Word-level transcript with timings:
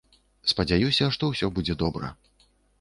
Спадзяюся, 0.51 1.11
што 1.17 1.23
ўсё 1.35 1.53
будзе 1.61 1.73
добра. 1.85 2.13